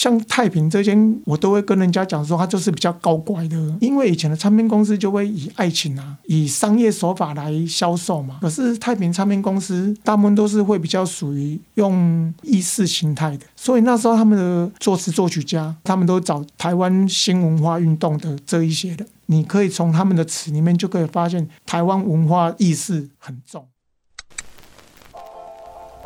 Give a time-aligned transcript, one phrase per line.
[0.00, 8.38] 像太平这间，我都会跟人家讲说，他就是比较搞怪的，因为以前的唱片公司就会以爱情啊，以商业手法来销售嘛。
[8.40, 19.04] 可是太平唱片公司大部分都是会比较属于用意识形态的，所以那时候他们的作词作曲家，他们都找台湾新文化运动的这一些的。
[19.26, 23.66] 你可以从他们的词里面就可以发现，台湾文化意识很重。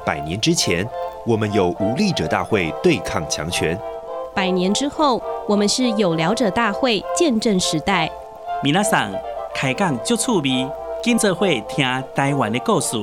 [0.04, 0.84] 百年之前，
[1.26, 3.74] 我们有无力者大会对抗强权；
[4.34, 8.10] 百年之后，我们是有聊者大会见证时代。
[8.62, 9.10] 米娜桑
[9.54, 10.70] 开讲就趣味，
[11.02, 12.98] 今朝会听台湾的故事。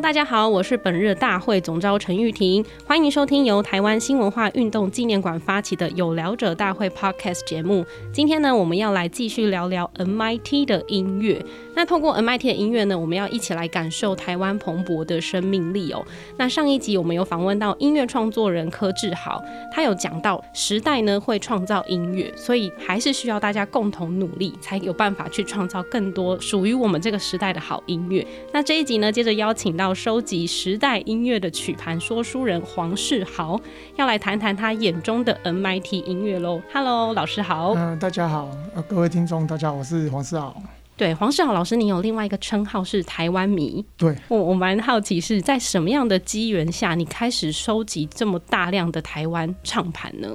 [0.00, 7.84] 大家好，我是本日大会总召陈玉婷，欢迎收听由台湾新文化运动纪念馆发起的有聊者大会 Podcast 节目。
[8.10, 11.44] 今天呢，我们要来继续聊聊 MIT 的音乐。
[11.76, 16.02] 那透过 MIT 的音乐呢，我们要一起来感受台湾蓬勃的生命力哦。
[16.38, 28.26] 那上一集我们有访问到音乐创作人柯志豪，他有讲到时代呢会创造音乐，所以还是需要大家共同努力，才有办法去创造更多属于我们这个时代的好音乐。
[28.50, 29.89] 那这一集呢，接着邀请到。
[29.94, 33.60] 收集时代音乐的曲盘说书人黄世豪
[33.96, 36.60] 要来谈谈他眼中的 MIT 音乐喽。
[36.72, 37.74] Hello，老师好。
[37.74, 40.62] 嗯、呃，大家好，呃，各位听众大家好，我是黄世豪。
[40.96, 43.84] 对，黄世豪老师，你有另外一个称号是台湾迷。
[43.96, 50.28] 对，我我蛮好奇是在什么样的机缘下，你开始收集这么大量的台湾唱盘呢？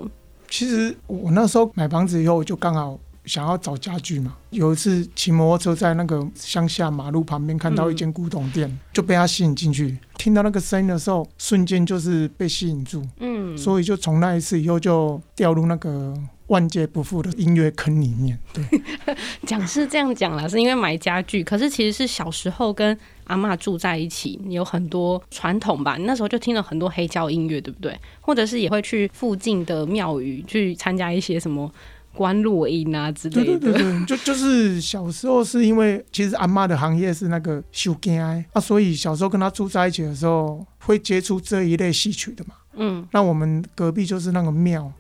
[0.50, 2.98] 其实我那时候买房子以后，就刚好。
[3.26, 4.36] 想要找家具嘛？
[4.52, 9.98] 有一次骑摩托车在那个乡下马路旁边看到一间古董店，嗯、就被他吸引进去。
[10.18, 13.06] 听到那个声音的时候，瞬间就是被吸引住。
[13.20, 16.14] 嗯，所以就从那一次以后就掉入那个
[16.48, 18.40] 万劫不复的音乐坑里面。
[18.54, 18.64] 对，
[19.46, 25.98] 讲是这样讲啦，是因为买家具，可是其实是小时候跟阿妈住在一起，有很多传统吧。
[25.98, 28.00] 你那时候就听了很多黑胶音乐，对不对？
[28.22, 31.70] 或者是也会去附近的庙宇去参加一些什么？
[32.16, 42.56] 观落音啊之类的，对对对对，就就是小时候是因为其实阿妈的行业是那个修经啊，所以小时候跟她住在一起的时候会接触这一类戏曲的嘛。
[42.74, 44.92] 嗯，那我们隔壁就是那个庙，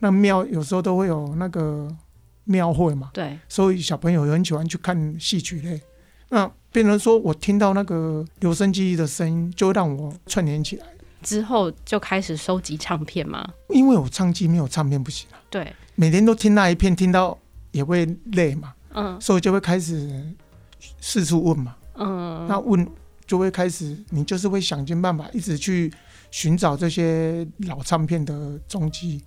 [0.00, 1.88] 那庙有时候都会有那个
[2.44, 3.10] 庙会嘛。
[3.12, 5.80] 对，所以小朋友也很喜欢去看戏曲类。
[6.30, 10.86] 那变成说我听到那个留声机的声音，就让我串联起来。
[11.22, 13.48] 之后就开始收集唱片吗？
[13.70, 15.37] 因为我唱机没有唱片不行啊。
[15.50, 15.74] 对。
[15.94, 17.36] 每天都听那一片，听到
[17.72, 20.24] 也会累嘛，嗯，所以就会开始
[21.00, 22.88] 四处问嘛，嗯，那问
[23.26, 25.92] 就会开始，你就是会想尽办法，一直去
[26.30, 29.22] 寻找这些老唱片的踪迹，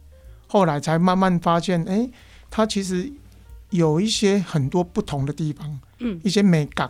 [0.47, 2.11] 后来才慢慢发现，哎、欸，
[2.49, 3.11] 它其实
[3.69, 6.89] 有一些很多不同的地方，嗯，一些美感，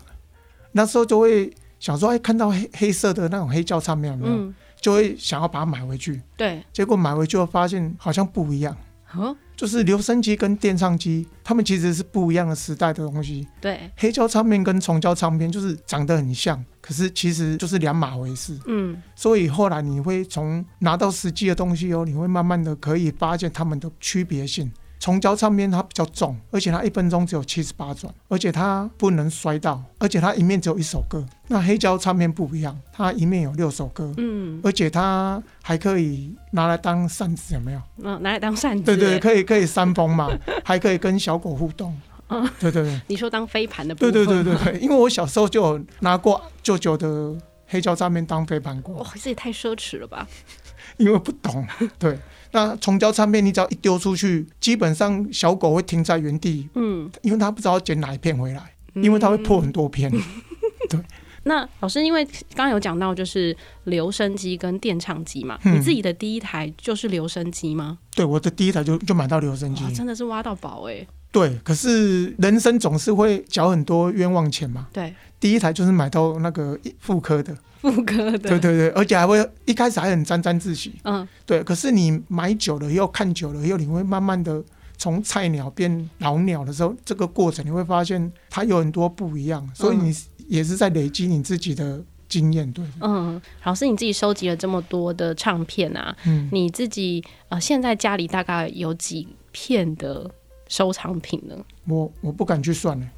[0.73, 8.77] 那时候就会想说，哎、欸，看到黑黑色的那种黑胶唱片有没有，嗯，就会想要把它买回去，对，结果买回去后发现好像不一样，
[9.15, 13.47] 嗯就是留声机跟电唱机，他们其实是不一样的时代的东西。
[13.59, 18.57] 对，黑胶唱片跟重胶唱片就是长得很像，可是其实就是两码回事。
[18.65, 24.71] 嗯，所以后来你会从拿到实际的东西哦，你会慢慢的可以发现它们的区别性。
[25.01, 31.25] 虫胶唱片它比较重，而且它一分钟只有七十八转，而且它不能摔到，而且它一面只有一首歌。
[31.47, 37.81] 那黑胶唱片不一样，它一面有六首歌，嗯，而且它还可以拿来当扇子，有没有？
[38.03, 38.83] 嗯，拿来当扇子。
[38.83, 40.29] 对，对对，可以可以扇风嘛，
[40.63, 41.99] 还可以跟小狗互动。
[42.29, 43.01] 嗯，对对对。
[43.07, 44.13] 你说当飞盘的部分？
[44.13, 47.35] 对对对对对，因为我小时候就有拿过舅舅的
[47.65, 48.97] 黑胶唱片当飞盘过。
[48.97, 50.27] 哇，这也太奢侈了吧！
[50.97, 51.65] 因为不懂，
[51.97, 52.19] 对。
[52.51, 60.11] 那虫胶唱片，你只要一丢出去，基本上小狗会停在原地，嗯，因为它不知道捡哪一片回来，嗯、因为它会破很多片。
[60.89, 60.99] 对。
[61.43, 67.97] 那老师，因为刚刚有讲到就是留声机跟电唱机嘛，嗯、你自己的第一台就是留声机吗？
[68.15, 71.07] 对，我的第一台就就买到留声机，真的是挖到宝哎、欸。
[71.31, 74.87] 对，可是人生总是会缴很多冤枉钱嘛。
[74.91, 77.57] 对，第一台就是买到那个妇科的。
[77.79, 81.63] 妇科的，对对对，而且还会一开始还很沾沾自喜，嗯，对。
[81.63, 84.63] 可是你买久了又看久了以后，你会慢慢的
[84.99, 90.15] 从菜鸟变老鸟的时候，这个过程你会发现它有很多不一样，所以你
[90.51, 92.83] 也是在累积你自己的经验，对。
[92.99, 100.29] 嗯，老师你自己收集了这么多的唱片啊，嗯，你自己呃现在家里大概有几片的
[100.67, 101.55] 收藏品呢？
[101.87, 103.09] 我我不敢去算呢。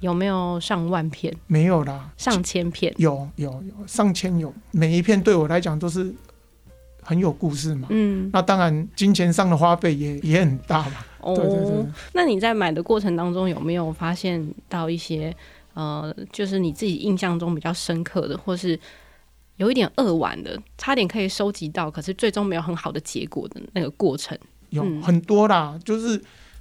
[0.00, 1.34] 有没有上万片？
[1.46, 2.92] 没有啦，上千片。
[2.98, 6.14] 有有有上千有，每一片对我来讲都是
[7.00, 7.88] 很有故事嘛。
[7.90, 10.96] 嗯，那当然金钱上的花费也也很大嘛。
[11.20, 11.86] 哦，对对对。
[12.12, 15.34] 那你在买的过程当中有没有发现到一些
[15.74, 18.78] 呃，就是你自己印象中比较深刻的，或是
[19.56, 24.38] 有一点扼腕的，差点可以收集到，可是最终没有很好的结果的那个过程？
[24.70, 26.20] 有很多啦，就是。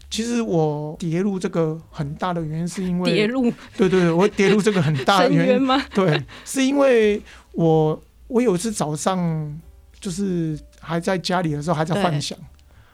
[0.10, 5.84] 其实我跌入这个很大的原因，是因为跌入，对对，我跌入这个很大的原因吗？
[5.92, 7.20] 对，是因为
[7.54, 9.60] 我我有一次早上
[10.00, 12.38] 就是还在家里的时候，还在幻想，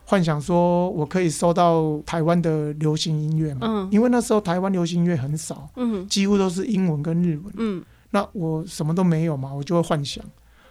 [0.09, 10.25] 幻想说我可以收到台湾的流行音乐嘛，嗯，因为那时候台湾流行音乐很少，嗯，几乎都是英文跟日文，嗯，那我什么都没有嘛，我就会幻想。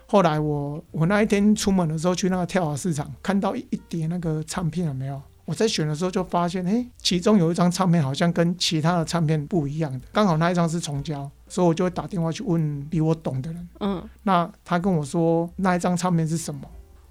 [0.07, 5.23] 后来我我那一天出门的时候去那个跳蚤市场，看到一一叠那个唱片，有没有？
[5.45, 13.69] 我在选的时候就发现，哎，其中有一张唱片好像跟其他的唱片不一样的，刚好那一张是重胶，所以我就会打电话去问比我懂的人。
[13.79, 16.63] 嗯，那他跟我说那一张唱片是什么，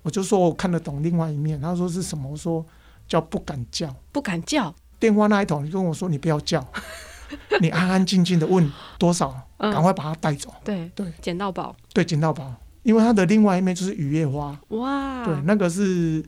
[0.08, 1.60] 我就说我看得懂另外一面。
[1.60, 2.32] 他说是什么？
[2.32, 2.66] 我说
[3.10, 4.74] 叫不敢叫，不敢叫。
[4.98, 6.66] 电话那一头，你跟我说你不要叫，
[7.60, 10.50] 你安安静静的问多少，赶快把它带走。
[10.64, 11.76] 对对，捡到宝。
[11.94, 14.58] 对，捡到宝，因为它的另外一面就是雨夜花。
[14.70, 16.24] 哇，对，那个是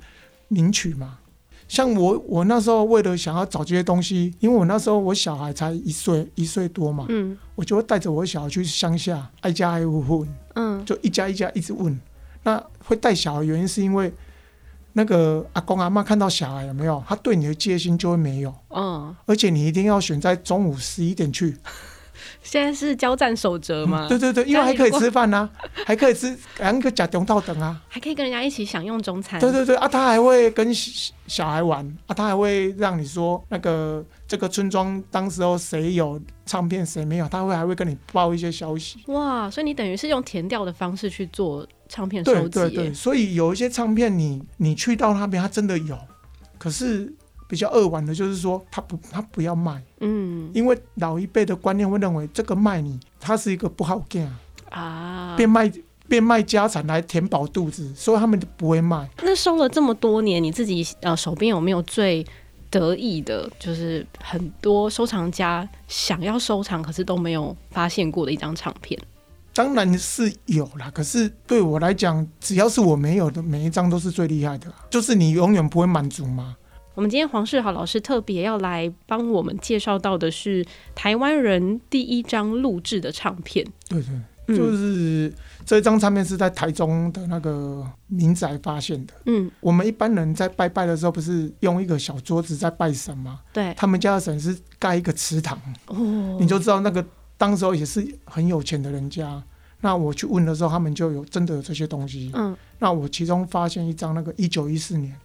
[0.49, 1.19] 名曲嘛。
[1.69, 11.97] 像我，我那时候为了想要找这些东西，因为我那时候我小孩才一岁一岁多嘛，嗯，我就会带着我小孩去乡下，挨家挨户问，嗯，就一家一家一直问。
[12.44, 14.12] 那会带小孩原因是因为
[14.94, 21.57] 那个阿公阿妈看到小孩有没有，他对你的戒心就会没有，嗯，而且你一定要选在中午十一点去。
[22.41, 24.07] 现在是交战守则吗？
[24.09, 29.39] 对对对，因为还可以吃饭呢、啊，还可以吃两个假中套等啊，还可以跟人家一起享用中餐。
[29.39, 30.74] 对对对啊，他还会跟
[31.27, 39.00] 小孩玩啊，他还会让你说那个这个村庄当时候谁有唱片谁没有，他会还会跟你报一些消息。
[39.07, 42.50] 哇，所以你等于是用填调的方式去做唱片收集。
[42.50, 45.97] 对对对，所以有一些唱片你你去到那边，它真的有，
[46.57, 47.13] 可是。
[47.50, 54.31] 比较扼腕的就是说，他不，他不要卖，嗯，因为老一辈的观念会认为这个卖你，他是一个不好干
[54.69, 55.71] 啊，变卖
[56.07, 59.09] 变卖家产来填饱肚子，所以他们就不会卖。
[59.24, 62.24] 那收了这么多年，你自己呃手边有没有最
[62.69, 69.00] 得意的，就是很多收藏家想要收藏，可是都没有发现过的一张唱片？
[69.59, 76.56] 当然是有啦，可是对我来讲，只要是我没有的，每一张都是最厉害的，就是你永远不会满足吗。
[76.95, 80.65] 我们今天黄世豪老师特别要来帮我们介绍到的是
[80.95, 83.67] 台湾人第一张录制的唱片。
[83.89, 84.09] 对对，
[84.47, 85.33] 嗯、就是
[85.65, 89.13] 这张唱片是在台中的那个民宅发现的。
[89.25, 93.41] 嗯，我们一般人在拜拜的时候，不是用一个小桌子在拜神吗？
[93.51, 95.59] 对，他们家的神是盖一个祠堂。
[95.88, 97.06] 哦，你就知道那个
[97.38, 99.44] 当时候也是很有钱的人家。
[99.81, 102.31] 那我去问的时候，他们就有真的有这些东西。
[102.33, 105.15] 嗯，那我其中发现一张那个一九一四年。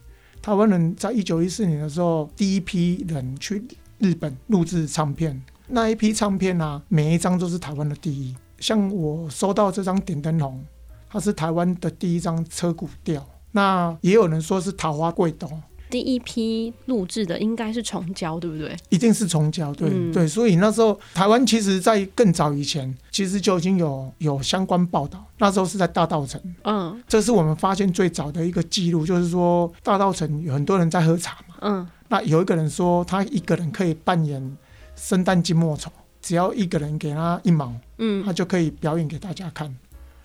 [0.41, 3.65] 台湾人在一九一四年的时候，第一批人去
[3.99, 8.37] 日本录制唱片，那一批唱片啊，每一张都是台湾的第一。
[8.59, 10.65] 像我收到这张点灯红，
[11.09, 13.27] 它是台湾的第一张车古调。
[13.53, 15.49] 那也有人说是桃花贵斗。
[15.95, 18.77] 第一批录制的应该是重交，对不对？
[18.89, 20.27] 一定是重交，对、嗯、对。
[20.27, 25.25] 所以那时候台湾其实，在更早以前，其实就已经有有相关报道。
[25.39, 34.57] 那时候是在大道城，嗯，这是我们发现最早的一个记录，就是说大道城有很多人在喝茶嘛，嗯，那有一个人说他一个人可以扮演
[34.97, 39.73] 生旦净末丑，只要一个人给他一毛，嗯，他就可以表演给大家看。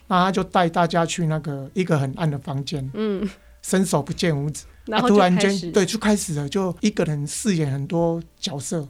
[0.08, 3.30] 那他就带大家去那个一个很暗的房间，嗯，
[3.62, 4.64] 伸手不见五指。
[4.86, 8.88] 然后、啊、突然间，对，就开始了，就一个人饰演很多角色。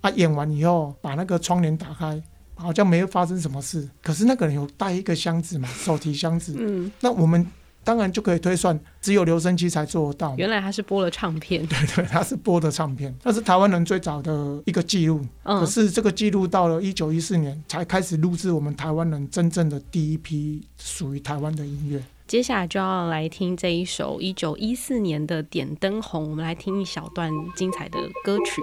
[0.00, 2.20] 啊，演完以后，把那个窗帘打开，
[2.56, 3.88] 好像没有发生什么事。
[4.02, 6.56] 可是那个人有带一个箱子嘛， 手提箱子。
[6.58, 7.46] 嗯，那我们
[7.84, 10.34] 当然就可以推算，只有留声机才做得到。
[10.36, 11.64] 原来他是播了唱片。
[11.66, 15.20] 对对，他是播的唱片，那是台湾人最早的一个记录。
[15.44, 22.02] 嗯，可是这个记录到了一九一四年才开始录制我们台湾人真正的第一批属于台湾的音乐。
[22.26, 28.62] 接下来就要来听这一首一九一四年的《点灯红》，我们来听一小段精彩的歌曲。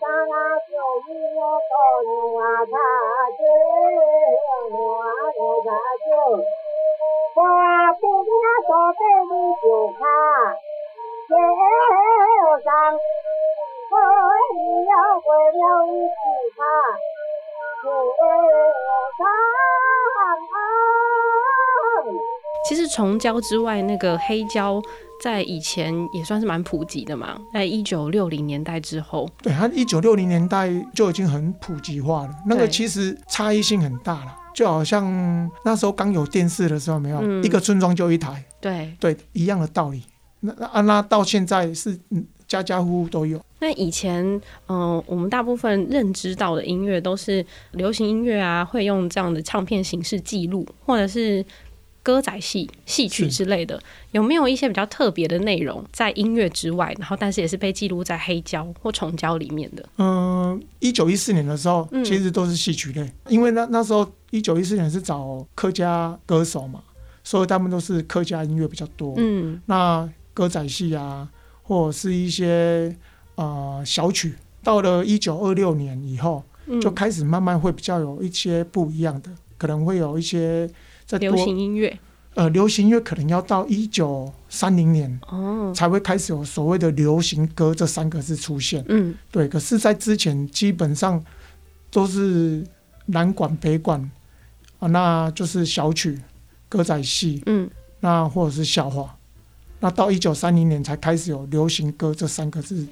[0.00, 0.36] 上啊
[0.66, 0.72] 小
[1.06, 1.38] 一窝
[1.70, 1.72] 狗，
[2.06, 2.74] 你挖它
[3.36, 3.42] 井，
[7.36, 7.38] 我
[8.00, 9.00] 不给那小贝
[9.62, 9.64] 就
[9.98, 10.00] 怕
[11.28, 11.30] 天
[12.64, 12.66] 上，
[13.90, 13.94] 我
[14.84, 15.62] 要回庙。
[22.74, 24.82] 其实虫胶之外，那个黑胶
[25.22, 32.34] 在以前也算是蛮普及的嘛，在一九六零年代之后，对，它一九六零年代就已经很普及化了。
[32.48, 40.02] 那个其实差异性很大了，就好像那时候刚有电视的时候，没有、嗯、一个村庄就一台，对对，一样的道理。
[40.40, 41.96] 那那那到现在是
[42.48, 43.40] 家家户户都有。
[43.60, 44.24] 那以前，
[44.66, 51.46] 嗯、呃，我们大部分认知到的音乐都是流行音乐啊，会用这样的唱片形式记录，或者是。
[52.04, 53.82] 歌仔戏、戏曲之类的，
[54.12, 56.94] 有没有一些比较特别的内容在音乐之外？
[56.98, 59.88] 然后，但是也是被记录在黑胶或重胶里面的。
[59.96, 66.82] 嗯，一九一四年的时候，其实都是戏曲类，嗯、因为那那时候一九一四年是找客家歌手嘛，
[67.24, 69.14] 所以他们都是客家音乐比较多。
[69.16, 71.26] 嗯，那歌仔戏啊，
[71.62, 72.94] 或者是一些
[73.36, 76.44] 呃小曲，到了一九二六年以后，
[76.82, 80.68] 就开始慢慢会比较有一些不一样的，可能会有一些。
[81.18, 81.98] 流行音乐，
[82.34, 88.84] 呃，流行音乐可能要到一九三零年哦，才会开始有所谓的流行歌这三个字出现。
[88.88, 89.46] 嗯，对。
[89.46, 91.22] 可是，在之前基本上
[91.90, 92.64] 都是
[93.06, 94.00] 南管北管
[94.80, 96.20] 啊，那就是小曲、
[96.68, 97.70] 歌仔戏，嗯，
[98.00, 99.16] 那或者是笑话。
[99.80, 102.86] 那到一九三零年才开始有流行歌这三个字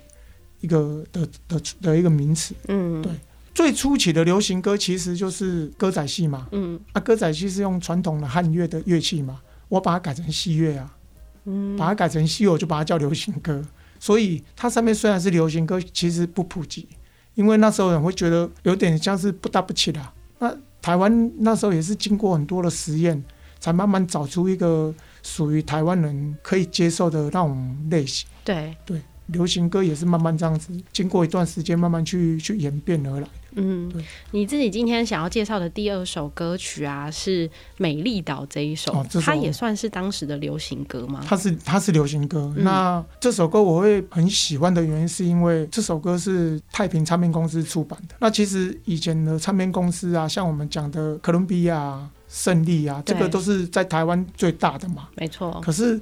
[0.60, 2.54] 一个的的的一个名词。
[2.68, 3.10] 嗯，对。
[3.54, 10.96] 最初期的流行歌其实就是歌仔戏嘛，嗯，啊，歌仔戏是用传统的汉乐的乐器嘛，我把它改成西乐啊，
[11.44, 13.62] 嗯，把它改成西乐，我就把它叫流行歌。
[14.00, 16.88] 所以它上面虽然是流行歌，其实不普及，
[17.34, 20.00] 因为那时候人会觉得有点像是不搭不起的。
[20.38, 23.22] 那台湾那时候也是经过很多的实验，
[23.60, 24.92] 才慢慢找出一个
[25.22, 28.26] 属于台湾人可以接受的那种类型。
[28.42, 33.28] 对对，流行歌也是慢慢这样子，经过一段时间慢慢去去演变而来。
[33.54, 33.92] 嗯，
[34.30, 41.22] 你自己今天想要介绍的第二首歌曲啊，是《美丽岛》这一首，哦、首它也算是当时的流行歌吗？
[41.26, 42.52] 它是，它是流行歌。
[42.56, 48.14] 嗯、那这首歌我会很喜欢的原因，是因为这首歌是太平唱片公司出版的。
[48.20, 55.08] 那其实以前的唱片公司啊，像我们讲的哥伦比亚、胜利啊，这个都是在台湾最大的嘛。
[55.16, 55.60] 没错。
[55.62, 56.00] 可是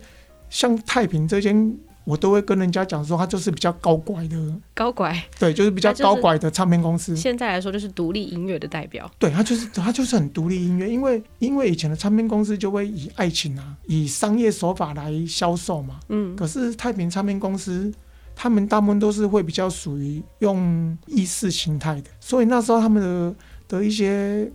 [0.48, 1.76] 像太平这间。
[2.04, 4.36] 我都会跟人家讲说，他就是比较高拐的
[4.74, 7.14] 高拐，对，就是比较高拐的唱片公司。
[7.14, 9.10] 现在来说，就是独立音乐的代表。
[9.18, 16.00] 对，他就是他就是很独立音乐，因为因为以前的唱片公司就会以爱情啊，以商业手法来销售嘛。
[16.08, 16.34] 嗯。
[16.34, 17.92] 可是太平唱片公司，
[18.34, 23.34] 他们大部分都是会比较属于用意识形态的，所以那时候他们的
[23.68, 24.50] 的一些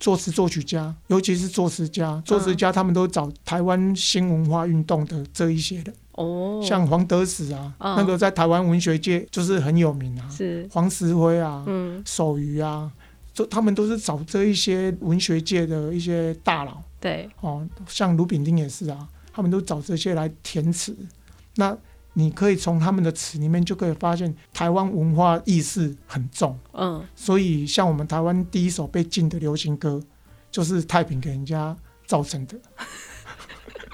[0.00, 5.94] 作词作曲家，尤其是作词家，作词家他们都找台湾新文化运动的这一些人。
[6.18, 10.28] 哦，像黄德始啊，哦、那个在台湾文学界就是很有名啊。
[10.28, 12.90] 是黄石辉啊，嗯，手语啊，
[13.32, 16.82] 就他们都是找这一些文学界的一些大佬。
[16.98, 20.96] 对，哦，像卢炳丁也是啊，他们都找这些来填词。
[21.54, 21.76] 那
[22.14, 26.58] 你可以从他们的词里面就可以发现，台湾文化意识很重。
[26.72, 30.02] 嗯，所以像我们台湾第一首被禁的流行歌，
[30.50, 32.58] 就是太平给人家造成的。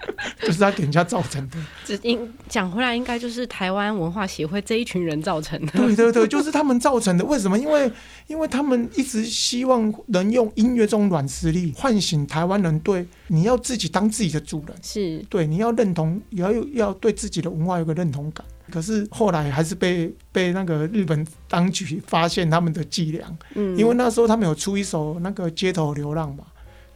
[0.40, 1.56] 就是他给人家造成的。
[1.84, 5.72] 只应讲回来，应该就是台湾文化协会这一群人造成的。
[5.72, 7.24] 对对对，就是他们造成的。
[7.24, 7.58] 为什么？
[7.58, 7.90] 因为
[8.26, 18.44] 因为他们一直希望能用音乐这种软实力唤醒台湾人，对你要自己当自己的主人，是对你要认同，也要要对自己的文化有个认同感。
[18.70, 23.26] 可是后来还是被被那个日本当局发现他们的伎俩。
[23.54, 26.44] 嗯，因为那时候他们有出一首那个街头流浪嘛。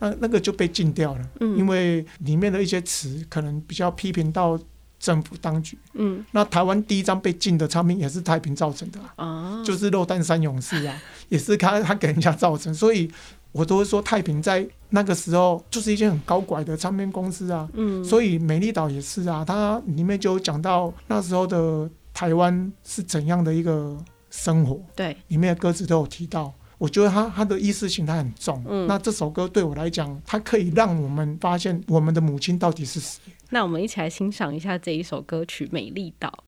[0.00, 4.58] 那那个就被禁掉了，嗯，因为里面的一些词可能比较批评到
[4.98, 13.10] 政府当局，嗯，那台湾第一张被禁的唱片也是太平造成的啊，哦，就是《肉蛋三勇士》啊，也是他他给人家造成，所以
[13.52, 23.96] 我都会说太平在那个时候就是一间很高拐的唱片公司啊，嗯，所以《美丽岛》也是啊，它里面就有讲到那时候的台湾是怎样的一个
[24.30, 26.52] 生活，对，里面的歌词都有提到。
[26.78, 33.20] 我觉得他他的意识形态很重，嗯，那这首歌对我来讲，它可以让我们发现我们的母亲到底是谁。
[33.50, 36.44] 那我们一起来欣赏一下这一首歌曲《美丽岛》。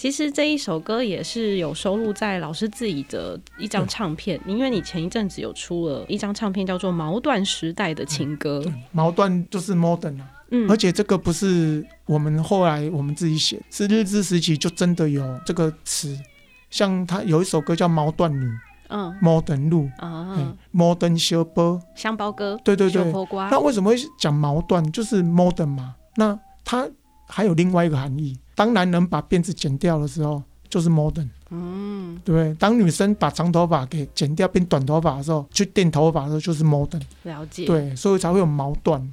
[0.00, 8.62] 其实这一首歌也是有收录在老师自己的一张唱片，因为你前一阵子有出了一张唱片，叫做《毛断时代的情歌》。
[8.92, 16.18] 毛断就是 modern 啊，嗯，而且这个不是我们后来我们自己写，是日治时期就真的有这个词。
[16.70, 18.46] 像他有一首歌叫《毛断女》，
[18.88, 23.04] 嗯，modern 路啊，modern 小波香包歌，对对对，
[23.50, 24.90] 那为什么会讲毛断？
[24.92, 26.88] 就是 modern 嘛，那它
[27.30, 28.36] 还有另外一个含义。
[28.54, 32.52] 当男人把辫子剪掉的时候，就是 modern，嗯，对？
[32.54, 37.00] 当女生把长头发给剪掉变短头发的时候，去电头发的时候，就是 modern。
[37.22, 37.64] 了解。
[37.64, 39.10] 对，所以才会有矛盾。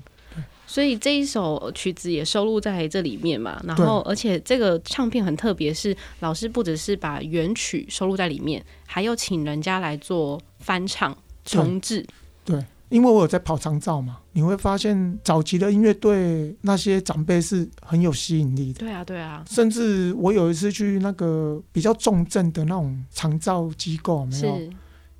[0.65, 3.57] 所以这一首曲子也收录在这里面嘛。
[3.63, 12.05] 然后，而且这个唱片很特别，是老师不只是把原曲收录在里面，还有请人家来做翻唱重制。
[12.43, 12.61] 对。
[12.89, 18.79] 因为我有在跑长照嘛，你会发现早期的音乐对那些长辈是很有吸引力的。
[18.79, 19.43] 对啊，对啊。
[19.47, 24.59] 甚至我有一次去那个比较重症的那种长照机构，没有？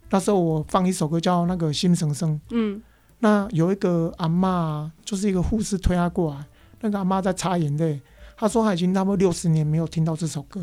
[0.09, 2.35] 那时候我放一首歌叫那个《心神生》。
[2.51, 2.81] 嗯。
[3.19, 6.45] 那有一个阿嬷，就是一个护士推她过来，
[6.81, 7.99] 那个阿嬷在擦眼泪，
[8.37, 10.61] 她说她已经差不多六十年没有听到这首歌。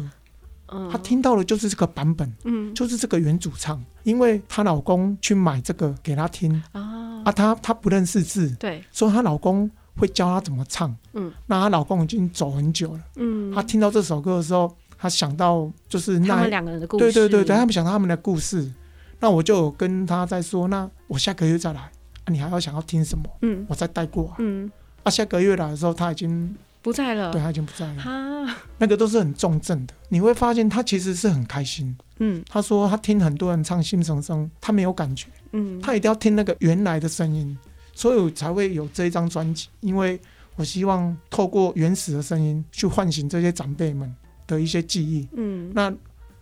[0.66, 18.72] 她听到的就是这个版本，嗯，就是这个原主唱，因为她老公去买这个给她听啊，啊，她她不认识字，对，所以她老公会教她怎么唱，嗯，那她老公已经走很久了，嗯，她听到这首歌的时候，她想到就是那他们两个人的故事，对对对对，他们想到他们的故事，
[19.20, 23.24] 那我就跟她在说，那我下个月再来，啊，你还要想要听什么？
[23.42, 24.70] 嗯，我再带过来，嗯，
[25.02, 26.56] 啊，下个月来的时候，他已经。
[26.84, 28.02] 不在了，对，他已经不在了。
[28.02, 31.96] 哈，那个都是很重症的，你会发现他其实是很开心。
[32.18, 35.28] 嗯，他说他听很多人唱《心声声》，他没有感觉。
[35.52, 37.56] 嗯，他一定要听那个原来的声音，
[37.94, 39.68] 所以我才会有这一张专辑。
[39.80, 40.20] 因为
[40.56, 44.14] 我希望透过原始的声音去唤醒这些长辈们
[44.46, 45.26] 的一些记忆。
[45.32, 45.90] 嗯，那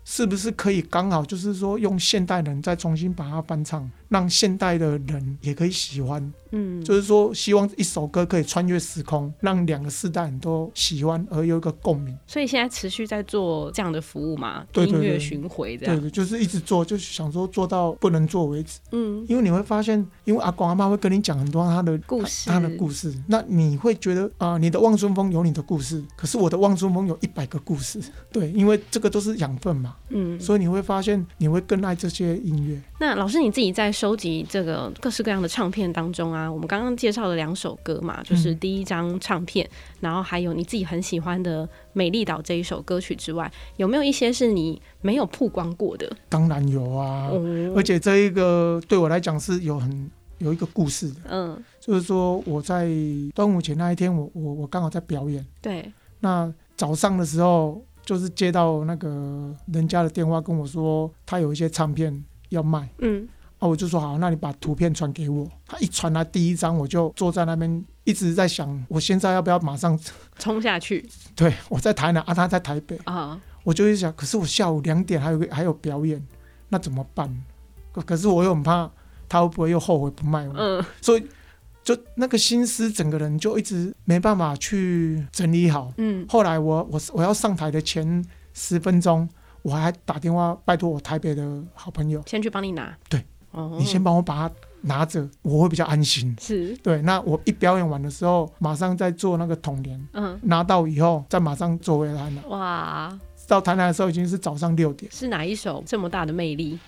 [0.04, 6.32] 是不是可以刚好就是说用现代人再重新把它翻唱，让现代的人也可以喜欢？
[6.54, 12.14] 嗯，就是说，希望一首歌可以穿越时空，让两个世代人都喜欢，而有一个共鸣。
[12.26, 14.62] 所以现在持续在做这样的服务嘛？
[14.70, 15.96] 对对对，音乐巡回这样。
[15.96, 18.78] 对，对对，就是一直做，就是想说做到不能做为止。
[18.90, 23.14] 嗯，因为你会发现，因为阿公阿妈会跟你讲很多他的故事，他的故事。
[23.28, 27.98] 那你会觉得啊、呃，你的望春风有你的故事，可是我的望春风有一百个故事。
[28.30, 29.96] 对，因为这个都是养分嘛。
[30.10, 32.78] 嗯，所以你会发现，你会更爱这些音乐。
[33.00, 36.50] 那老师你自己在收集这个各式各样的唱片当中啊？
[36.50, 46.10] 我们刚刚介绍了两首歌嘛，就是第一张唱片，嗯，然后还有你自己很喜欢的《美丽岛》这一首歌曲之外，有没有一些是你没有曝光过的？
[46.28, 51.20] 当然有啊，嗯，而且这一个对我来讲是有很有一个故事的。
[51.28, 52.90] 嗯，就是说我在
[53.36, 55.46] 端午节那一天我，我我我刚好在表演。
[55.60, 55.88] 对。
[56.18, 62.88] 那早上的时候，就是接到那个人家的电话跟我说，他有一些唱片要卖。
[62.98, 63.28] 嗯。
[63.62, 65.48] 哦，我就说好，那你把图片传给我。
[65.68, 69.96] 他一传来第一张，我就坐在那边一直在想，我现在要不要马上
[70.36, 71.08] 冲下去？
[71.36, 76.20] 对，我在台南啊，他在台北啊，我就一想，可是我下午两点还有还有表演，
[76.70, 77.32] 那怎么办？
[78.04, 78.90] 可是我又很怕
[79.28, 81.24] 他会不会又后悔不卖我，嗯，所以
[81.84, 85.92] 就那个心思，整个人就一直没办法去整理好。
[85.98, 89.28] 嗯，后来我我我要上台的前十分钟，
[89.62, 92.98] 我还打电话拜托我台北的好朋友先去帮你拿。
[93.08, 93.24] 对。
[93.78, 96.34] 你先帮我把它拿着，我会比较安心。
[96.40, 100.08] 是对，那我一表演完的时候，马上再做那个统联。
[100.12, 102.42] 嗯，拿到以后再马上做回来了。
[102.48, 105.10] 哇，到台南的时候已经是早上六点。
[105.12, 106.78] 是哪一首这么大的魅力？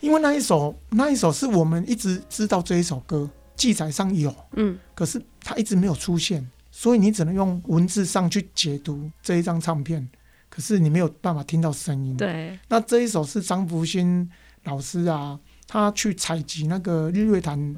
[0.00, 10.08] 因为那一首，那一首是我们一直知道这一首歌，记载上有，嗯，可是它一直没有出现，所以你只能用文字上去解读这一张唱片，
[10.48, 12.16] 可是你没有办法听到声音。
[12.16, 14.30] 对，那这一首是张福兴
[14.64, 15.38] 老师啊。
[15.68, 17.76] 他去采集那个日月潭，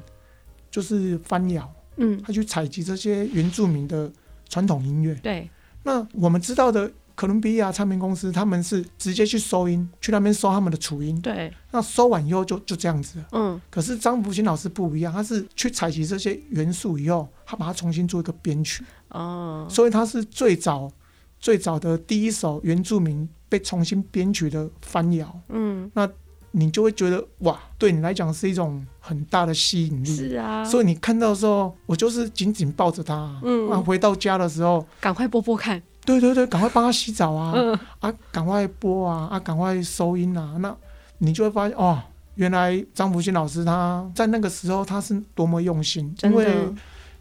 [0.71, 4.09] 就是番谣，嗯，他去采集这些原住民的
[4.47, 5.13] 传统音乐。
[5.15, 5.49] 对，
[5.83, 11.19] 那我们知道的哥伦比亚唱片公司，他们是直接去收音，去那边收他们的楚音。
[11.21, 13.21] 对，那收完以后就就这样子。
[13.33, 18.85] 嗯，可是张福清老师不一样，他是去采集这些元素以后，他把它重新做一个编曲。
[19.09, 20.89] 哦，所以他是最早
[21.41, 25.37] 最早的第一首原住民被重新编曲的翻谣。
[25.49, 26.09] 嗯，那。
[26.51, 30.05] 你就会觉得哇，对你来讲是一种很大的吸引力。
[30.05, 33.39] 是啊，所以你看到的时候，我就是紧紧抱着他。
[33.43, 35.81] 嗯，啊，回到家的时候，赶快播播看。
[36.03, 37.53] 对对对，赶快帮他洗澡啊！
[37.55, 39.29] 嗯，啊，赶快播啊！
[39.31, 40.55] 啊，赶快收音啊！
[40.59, 40.75] 那
[41.19, 42.01] 你就会发现哦，
[42.35, 46.11] 原来张福兴老师他在那个时候他是多么用心。
[46.23, 46.73] 因为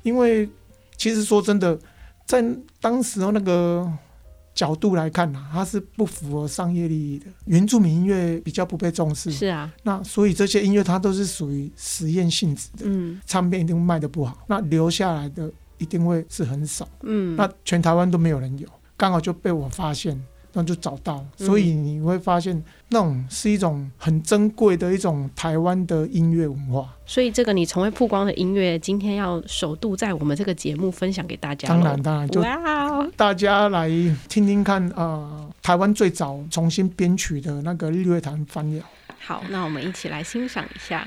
[0.03, 0.49] 因为
[0.97, 1.79] 其实说真的，
[2.25, 2.43] 在
[2.81, 3.87] 当时候那个
[4.55, 7.27] 角度来看呢，它是不符合商业利益的。
[7.47, 9.73] 原住民音乐比较不被重视，是啊。
[9.83, 17.37] 那所以这些音乐它都是属于实验性质的，嗯，唱片一定卖得不好，那留下来的一定会是很少，嗯。
[17.37, 20.21] 那全台湾都没有人有，刚好就被我发现。
[20.53, 26.89] 那就找到，所以你会发现，那种是一种很珍贵的一种台湾的音乐文化。
[27.07, 31.69] 所以这个你从未曝光的音乐，今天要首度在我们这个节目分享给大家。
[31.69, 32.43] 当然，当然，就
[33.17, 33.89] 大家来
[34.29, 38.85] 听听看啊、呃，台湾最早重新编曲的那个日月潭翻谣。
[39.19, 41.07] 好，那我们一起来欣赏一下。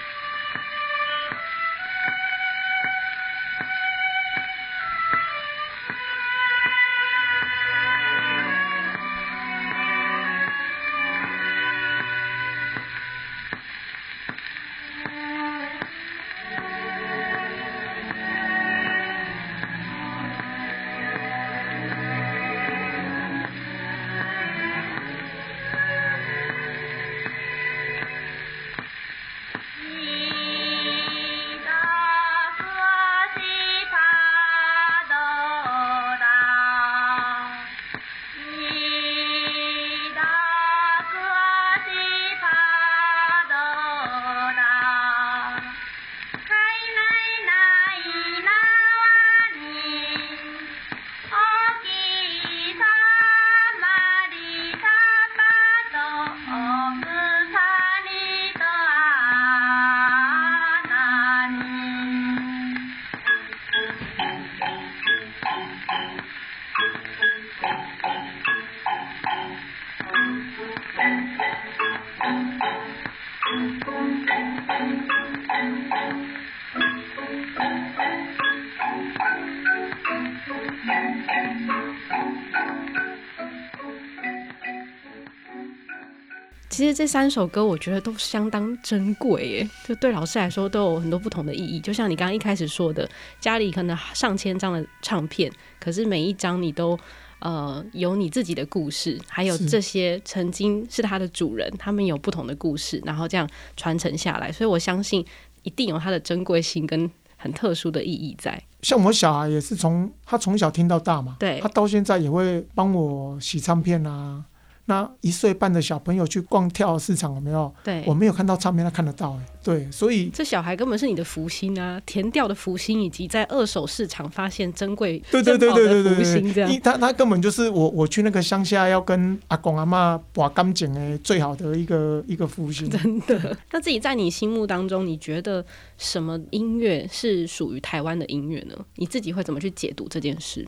[86.91, 91.79] 实这三首歌，我觉得都相当珍贵耶，就对老师来说都有很多不同的意义。
[91.79, 96.99] 就像你刚刚一开始说的，家里可能上千张的唱片，可是每一张你都
[97.39, 104.51] 呃有你自己的故事，还有这些曾经是它的主人，他们有不同的故事，然后这样传承下来。
[104.51, 105.25] 所以我相信
[105.63, 108.61] 一定有它的珍贵性跟很特殊的意义在。
[108.81, 114.43] 像我小孩也是从他从小听到大嘛，对，他到现在也会帮我洗唱片啊。
[114.91, 117.73] 那一岁半的小朋友去逛跳蚤市场有没有？
[117.81, 119.45] 对，我没有看到唱片，他看得到哎。
[119.63, 126.79] 对，所以这小孩根本是你的福星啊，田调的福星，以及在二手市场发现珍贵、对对对对对对福星这样。
[126.83, 132.89] 他他根本就是我我去那个乡下要跟阿公阿妈拔甘蔗哎，最好的一个一个福星。
[132.89, 133.55] 真的。
[133.71, 135.63] 那自己在你心目当中，你觉得
[135.97, 138.75] 什么音乐是属于台湾的音乐呢？
[138.95, 140.67] 你自己会怎么去解读这件事？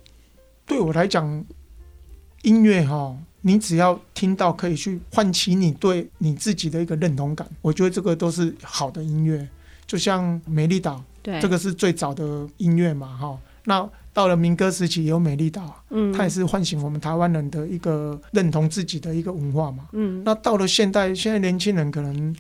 [0.65, 1.43] 对我来讲，
[2.43, 3.17] 音乐哈。
[3.45, 9.45] 你只要听到可以去唤起你对你自己的一个认同感，我觉得这个都是好的音乐。
[9.86, 13.38] 就像美丽岛，对，这个是最早的音乐嘛，哈。
[13.65, 20.23] 那到了民歌时期也有美丽岛，嗯，它也是唤醒我们台湾人的一个认同自己的一个文化嘛，嗯。
[20.23, 22.34] 那到了现代，现在年轻人可能，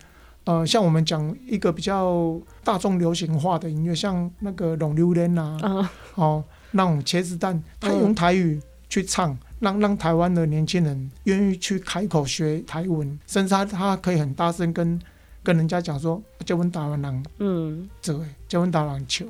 [0.45, 9.37] 呃，像我们讲一个比较大众流行化的音乐，像那个龙溜莲啊，哦，哦，那种茄子蛋，他用台语去唱。
[9.63, 14.99] 嗯让让台湾的年轻人愿意去开口学台文，甚至他他可以很大声跟
[15.41, 19.27] 跟人家讲说：“叫问台湾人，嗯，这位叫阮台湾人唱。”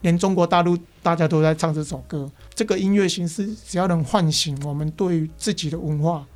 [0.00, 2.30] 连中国大陆大家都在唱这首歌。
[2.54, 6.26] 这个音乐形式只要能唤醒我们对于自己的文化，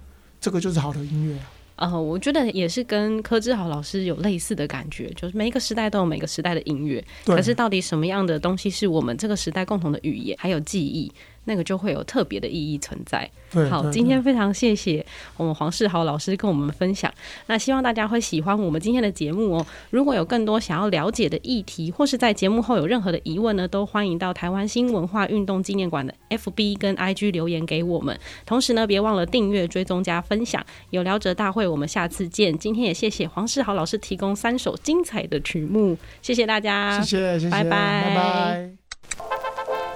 [0.40, 1.38] 这个就是好的音乐
[1.76, 1.90] 啊。
[1.90, 11.12] 呃，我觉得也是跟柯志豪老师有类似的感觉，就是每一个时代都有每个时代的音乐，可是到底什么样的东西是我们这个时代共同的语言，还有记忆？
[11.44, 13.29] 那个就会有特别的意义存在。
[13.70, 15.05] 好，今天非常谢谢
[15.38, 17.11] 我们黄世豪老师跟我们分享。
[17.46, 19.66] 那希望大家会喜欢我们今天的节目哦。
[19.88, 28.18] 如果有更多想要了解的议题，或是在节目后有任何的疑问呢，都欢迎到台湾新文化运动纪念馆的 FB 跟 IG 留言给我们。
[28.44, 30.62] 同时呢，别忘了订阅、追踪、加分享。
[30.90, 32.57] 有聊者大会，我们下次见。
[32.59, 39.47] 今天也谢谢黄世豪老师提供三首精彩的曲目，谢谢大家，谢谢，谢谢，拜拜，拜拜。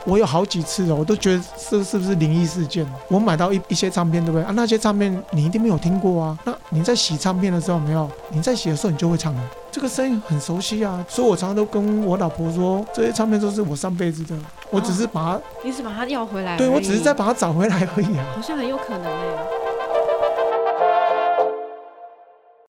[0.04, 2.86] 我有好几次了，我都觉得这是不是灵异事件？
[3.08, 4.52] 我买到一一些唱片，对不对啊？
[4.54, 6.38] 那些唱片你一定没有听过啊。
[6.44, 8.10] 那你在洗唱片的时候没有？
[8.30, 11.04] 你在洗的时候你就会唱了，这个声音很熟悉啊。
[11.08, 14.34] 所以我常常都跟我老婆说，这些唱片都是我上辈子的，
[14.70, 16.56] 我只是把它，你是把它要回来？
[16.56, 18.24] 对，我只是在把它找回来而已啊。
[18.34, 19.71] 好像很有可能哎。